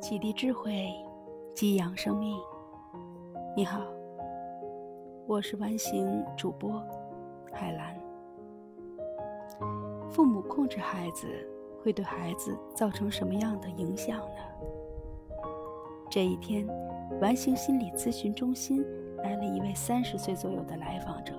[0.00, 0.92] 启迪智慧，
[1.54, 2.38] 激扬生命。
[3.56, 3.80] 你好，
[5.26, 6.82] 我是完形主播
[7.52, 7.98] 海兰。
[10.10, 11.26] 父母控制孩子，
[11.82, 15.40] 会对孩子造成什么样的影响呢？
[16.08, 16.66] 这一天，
[17.20, 18.84] 完形心理咨询中心
[19.18, 21.34] 来了一位三十岁左右的来访者，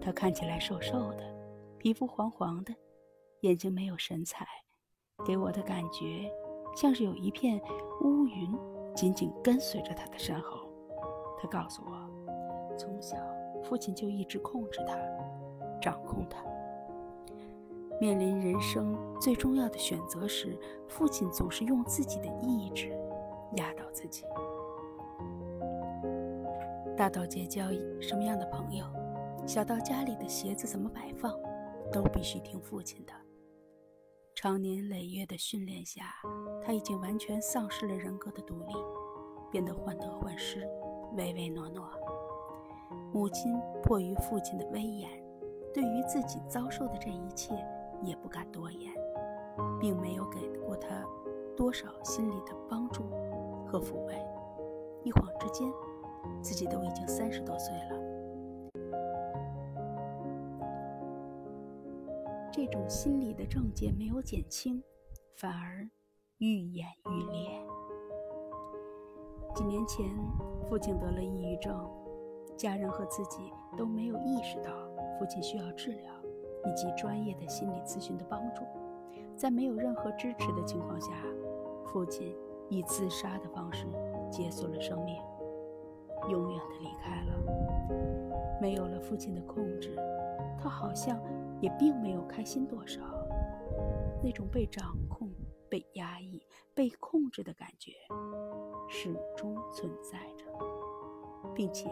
[0.00, 1.24] 他看起来瘦瘦的，
[1.78, 2.74] 皮肤黄黄的，
[3.40, 4.46] 眼睛没有神采，
[5.24, 6.30] 给我的感觉。
[6.76, 7.60] 像是有一片
[8.02, 8.52] 乌云
[8.94, 10.68] 紧紧跟随着他的身后。
[11.38, 13.16] 他告诉我，从小
[13.62, 14.96] 父亲就一直控制他，
[15.80, 16.42] 掌控他。
[18.00, 22.88] 面临人生最重要的选择时，父亲总是用自己的意志
[23.56, 24.24] 压倒自己。
[26.96, 27.66] 大到结交
[28.00, 28.84] 什么样的朋友，
[29.46, 31.32] 小到家里的鞋子怎么摆放，
[31.92, 33.12] 都必须听父亲的。
[34.44, 36.02] 长年累月的训练下，
[36.62, 38.74] 他已经完全丧失了人格的独立，
[39.50, 40.68] 变得患得患失、
[41.16, 41.88] 唯唯诺诺。
[43.10, 45.08] 母亲迫于父亲的威严，
[45.72, 47.54] 对于自己遭受的这一切
[48.02, 48.92] 也不敢多言，
[49.80, 51.02] 并没有给过他
[51.56, 53.04] 多少心理的帮助
[53.66, 54.14] 和抚慰。
[55.04, 55.66] 一晃之间，
[56.42, 58.13] 自己都已经三十多岁了。
[62.66, 64.82] 这种心理的症结没有减轻，
[65.36, 65.86] 反而
[66.38, 67.50] 愈演愈烈。
[69.54, 70.08] 几年前，
[70.66, 71.86] 父亲得了抑郁症，
[72.56, 74.70] 家人和自己都没有意识到
[75.18, 76.10] 父亲需要治疗
[76.64, 78.62] 以及专业的心理咨询的帮助。
[79.36, 81.12] 在没有任何支持的情况下，
[81.84, 82.34] 父亲
[82.70, 83.84] 以自杀的方式
[84.30, 85.20] 结束了生命，
[86.30, 88.58] 永远的离开了。
[88.58, 89.94] 没有了父亲的控制，
[90.58, 91.20] 他好像……
[91.64, 93.00] 也并没有开心多少，
[94.22, 95.30] 那种被掌控、
[95.66, 97.92] 被压抑、被控制的感觉
[98.86, 100.44] 始终存在着，
[101.54, 101.88] 并且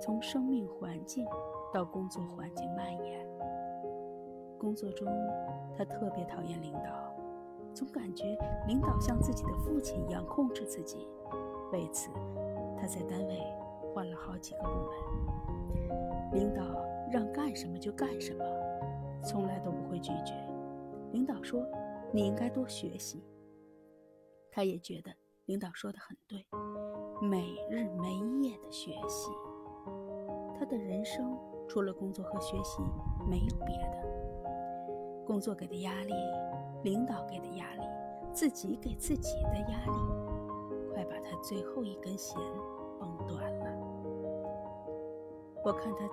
[0.00, 1.26] 从生命环境
[1.74, 3.26] 到工作环境蔓延。
[4.56, 5.08] 工作中，
[5.76, 7.12] 他特别讨厌领导，
[7.74, 8.38] 总感觉
[8.68, 11.08] 领导像自己的父亲一样控制自己。
[11.72, 12.08] 为此，
[12.78, 13.40] 他在单位
[13.92, 16.62] 换了好几个部门，领导
[17.10, 18.44] 让干什么就干什么。
[19.22, 20.34] 从来都不会拒绝。
[21.12, 21.66] 领导说
[22.12, 23.22] ：“你应该多学习。”
[24.50, 25.10] 他也觉得
[25.46, 26.46] 领导说的很对，
[27.22, 29.30] 每日没夜的学习。
[30.58, 31.38] 他的人生
[31.68, 32.82] 除了工作和学习
[33.28, 35.24] 没有别的。
[35.26, 36.12] 工作给的压力，
[36.82, 37.86] 领导给的压力，
[38.32, 42.36] 自己给自己的压力，快把他最后一根弦
[42.98, 43.66] 绷断了。
[45.64, 46.08] 我看他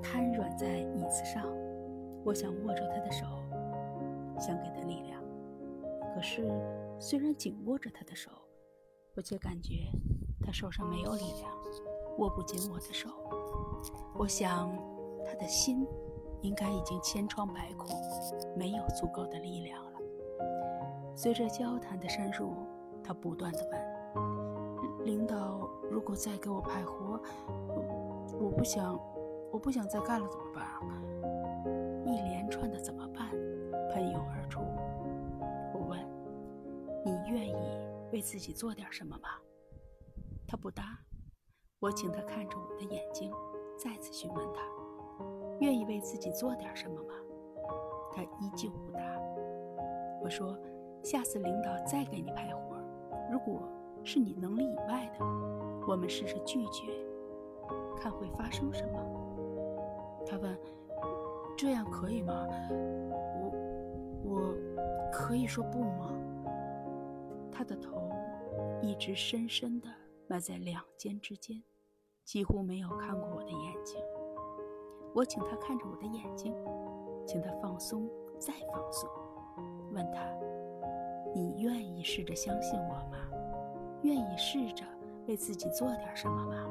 [0.00, 1.44] 瘫软在椅子上。
[2.26, 3.24] 我想握住他的手，
[4.36, 5.22] 想给他力量。
[6.12, 6.50] 可是，
[6.98, 8.32] 虽然紧握着他的手，
[9.14, 9.88] 我却感觉
[10.44, 11.52] 他手上没有力量，
[12.18, 13.08] 握不紧我的手。
[14.18, 14.76] 我想，
[15.24, 15.86] 他的心
[16.40, 17.88] 应该已经千疮百孔，
[18.56, 20.00] 没有足够的力量了。
[21.14, 22.54] 随着交谈的深入，
[23.04, 27.20] 他不断的问：“领导，如果再给我派活，
[28.40, 28.98] 我不想，
[29.52, 30.66] 我不想再干了，怎么办？”
[32.06, 33.30] 一连串的怎么办
[33.90, 34.60] 喷涌而出。
[35.74, 35.98] 我问
[37.04, 37.54] ：“你愿意
[38.12, 39.28] 为自己做点什么吗？”
[40.46, 40.84] 他不答。
[41.80, 43.32] 我请他看着我的眼睛，
[43.76, 44.62] 再次询问他
[45.60, 47.14] ：“愿意为自己做点什么吗？”
[48.14, 49.02] 他依旧不答。
[50.22, 50.56] 我说
[51.02, 52.76] ：“下次领导再给你派活，
[53.30, 53.68] 如果
[54.04, 55.24] 是你能力以外的，
[55.88, 56.84] 我们试着拒绝，
[57.98, 59.02] 看会发生什么。”
[60.24, 60.56] 他问。
[61.56, 62.46] 这样可以吗？
[63.40, 63.50] 我
[64.22, 64.54] 我
[65.10, 66.12] 可以说不吗？
[67.50, 68.12] 他的头
[68.82, 69.88] 一直深深的
[70.28, 71.62] 埋在两肩之间，
[72.24, 73.98] 几乎没有看过我的眼睛。
[75.14, 76.54] 我请他看着我的眼睛，
[77.26, 78.06] 请他放松，
[78.38, 79.08] 再放松，
[79.92, 80.20] 问他
[81.34, 83.16] ：“你愿意试着相信我吗？
[84.02, 84.84] 愿意试着
[85.26, 86.68] 为自己做点什么吗？”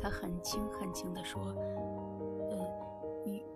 [0.00, 1.52] 他很轻很轻地说。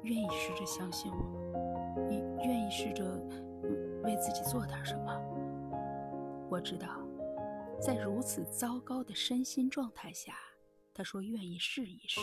[0.08, 3.04] 愿意试着相信我，你愿意试着
[4.02, 5.20] 为自己做点什么？
[6.48, 6.88] 我知道，
[7.78, 10.32] 在如此糟糕的身心状态下，
[10.94, 12.22] 他说愿意试一试，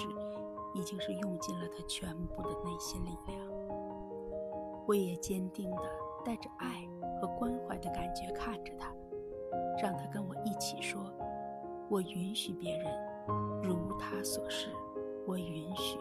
[0.73, 3.39] 已经是用尽了他全部的内心力量。
[4.87, 5.83] 我也坚定的
[6.25, 6.87] 带着爱
[7.21, 8.91] 和关怀的感觉看着他，
[9.79, 11.13] 让他跟我一起说
[11.87, 12.91] ：“我允许别人
[13.61, 14.69] 如他所示，
[15.27, 15.99] 我允许。”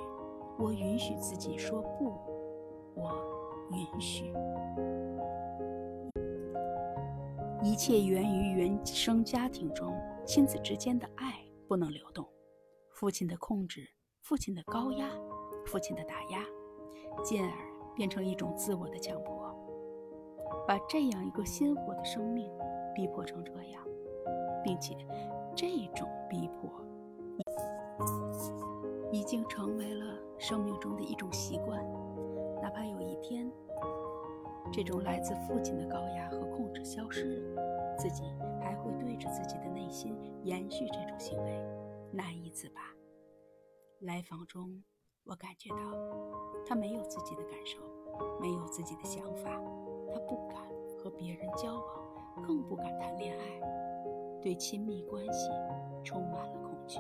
[0.59, 2.13] 我允许自己说不，
[2.95, 3.13] 我
[3.73, 4.33] 允许。
[7.63, 9.95] 一切源于原生家庭中
[10.27, 11.35] 亲子之间的爱
[11.67, 12.27] 不能流动，
[12.91, 13.89] 父亲的控制，
[14.21, 15.09] 父亲的高压，
[15.67, 16.45] 父亲的打压，
[17.25, 17.51] 进而
[17.95, 19.51] 变成一种自我的强迫，
[20.69, 22.51] 把这样一个鲜活的生命
[22.95, 23.83] 逼迫成这样，
[24.63, 24.95] 并且
[25.57, 26.71] 这种逼迫
[29.11, 30.05] 已经成为了
[30.47, 31.83] 生命中的一种习惯，
[32.61, 33.51] 哪怕有一天。
[34.71, 38.25] 这种来自父亲的高压和控制消失了，自己
[38.61, 41.67] 还会对着自己的内心延续这种行为，
[42.13, 42.83] 难以自拔。
[44.01, 44.85] 来访中，
[45.25, 45.77] 我感觉到
[46.67, 47.79] 他没有自己的感受，
[48.39, 49.51] 没有自己的想法，
[50.13, 50.59] 他不敢
[50.99, 53.61] 和别人交往，更不敢谈恋爱，
[54.43, 55.49] 对亲密关系
[56.05, 56.99] 充满了恐惧。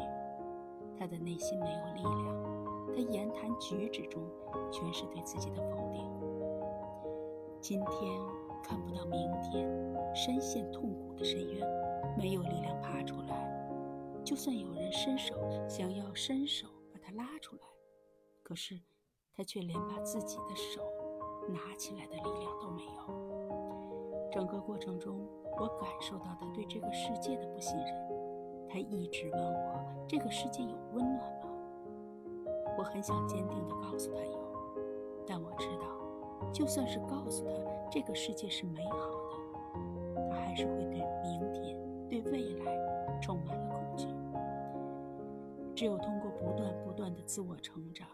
[0.98, 2.53] 他的内心没有力量，
[2.94, 4.22] 他言谈举止中
[4.70, 6.08] 全是对自己的否定。
[7.60, 8.20] 今天
[8.62, 9.68] 看不到明天，
[10.14, 11.66] 深陷痛苦的深渊，
[12.16, 13.50] 没有力量爬出来。
[14.24, 15.34] 就算有人伸手
[15.68, 17.62] 想要伸手把他拉出来，
[18.42, 18.80] 可是
[19.34, 20.80] 他却连把自己的手
[21.48, 24.30] 拿起来的力量都没有。
[24.30, 25.26] 整个过程中，
[25.58, 27.88] 我感受到他对这个世界的不信任。
[28.68, 31.50] 他一直问我：“这个世界有温暖吗？”
[32.76, 34.38] 我很想坚定地告诉他有，
[35.26, 35.84] 但我知道。
[36.52, 37.52] 就算是告诉他
[37.90, 41.76] 这个世界是美好的，他还是会对明天、
[42.08, 42.76] 对未来
[43.20, 44.06] 充满了恐惧。
[45.74, 48.06] 只有通过不断不断的自我成长，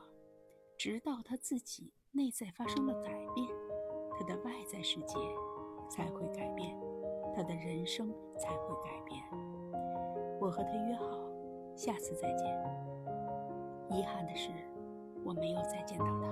[0.78, 3.48] 直到他自己内在发生了改变，
[4.12, 5.16] 他的外在世界
[5.90, 6.78] 才会改变，
[7.34, 9.22] 他的人生才会改变。
[10.40, 11.18] 我和他约好
[11.74, 12.46] 下次再见。
[13.90, 14.50] 遗憾的是，
[15.25, 16.28] 我没有再见到他。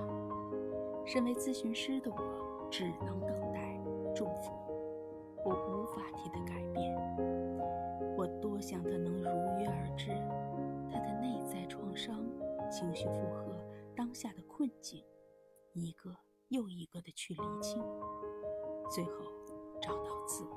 [1.05, 3.77] 身为咨询师的我，只能等待
[4.15, 4.53] 祝福，
[5.43, 6.95] 我无法替他改变。
[8.17, 9.23] 我多想他能如
[9.59, 10.11] 约而至，
[10.91, 12.25] 他的内在创伤、
[12.71, 13.55] 情绪负荷、
[13.95, 15.03] 当下的困境，
[15.73, 16.15] 一个
[16.49, 17.83] 又一个的去理清，
[18.89, 19.11] 最后
[19.81, 20.55] 找到自我。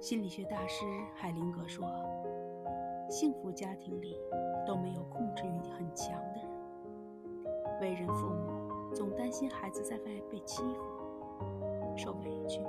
[0.00, 1.86] 心理学大师海灵格说
[3.08, 4.16] ：“幸福家庭里
[4.66, 6.48] 都没有控制欲很强的人。”
[7.80, 10.80] 为人父母，总担心孩子在外被欺负、
[11.96, 12.60] 受委屈，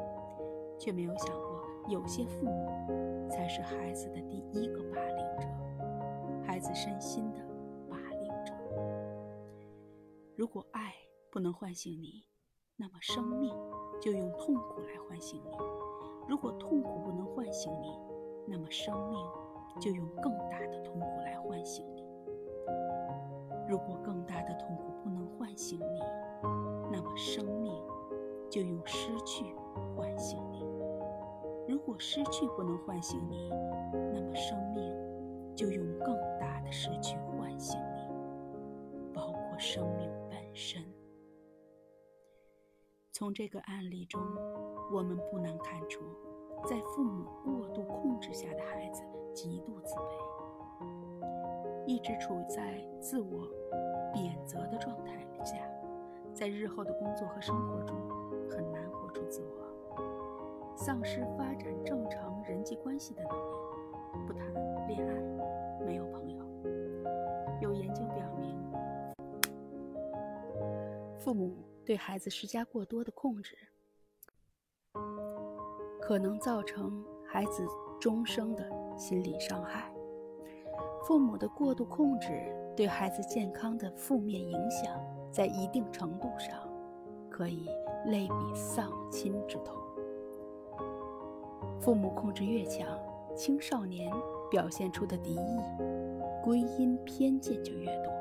[0.79, 5.47] 却没有想过，有些父母才是孩子的第一个霸凌者，
[6.45, 7.39] 孩子身心的
[7.89, 8.53] 霸凌者。
[10.35, 10.93] 如果爱
[11.31, 12.25] 不能唤醒你，
[12.75, 13.55] 那么生命
[14.01, 15.55] 就用痛苦来唤醒你；
[16.27, 17.97] 如果痛苦不能唤醒你，
[18.47, 19.19] 那么生命
[19.79, 22.05] 就用更大的痛苦来唤醒你。
[23.67, 25.99] 如果更大的痛苦不能唤醒你，
[26.91, 27.73] 那么生命
[28.49, 29.55] 就用失去
[29.95, 30.59] 唤醒你；
[31.67, 33.49] 如果失去不能唤醒你，
[34.13, 40.83] 那么生命就用更大的失去唤醒你，包括生命本身。
[43.11, 44.21] 从这个案例中，
[44.93, 46.03] 我们不难看出，
[46.65, 49.01] 在父母过度控制下的孩子
[49.35, 50.15] 极度自卑。
[51.85, 53.47] 一直处在自我
[54.11, 55.57] 贬责的状态下，
[56.33, 57.95] 在日后的工作和生活中
[58.49, 63.35] 很难活出自我，丧失发展正常人际关系的能力，
[64.25, 64.51] 不谈
[64.87, 65.13] 恋爱，
[65.85, 66.43] 没有朋友。
[67.61, 68.57] 有研究表明，
[71.19, 73.55] 父母对孩子施加过多的控制，
[76.01, 77.63] 可能造成孩子
[77.99, 79.91] 终生的心理伤害。
[81.05, 82.29] 父母的过度控制
[82.75, 84.99] 对孩子健康的负面影响，
[85.31, 86.57] 在一定程度上，
[87.29, 87.69] 可以
[88.07, 89.75] 类比丧亲之痛。
[91.79, 92.87] 父母控制越强，
[93.35, 94.11] 青少年
[94.49, 95.59] 表现出的敌意、
[96.43, 98.11] 归因、偏见就越多，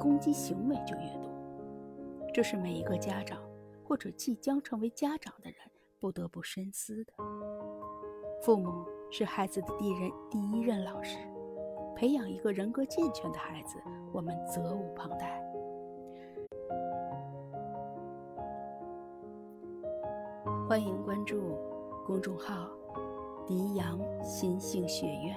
[0.00, 1.30] 攻击行为就越多。
[2.32, 3.38] 这是每一个家长
[3.84, 5.58] 或者即将成为家长的人
[6.00, 7.12] 不得不深思的。
[8.42, 11.16] 父母是孩子的第一任第一任老师。
[11.94, 13.78] 培养一个人格健全的孩子，
[14.12, 15.40] 我们责无旁贷。
[20.68, 21.56] 欢迎关注
[22.04, 22.68] 公众号
[23.46, 25.36] “迪阳心性学院”。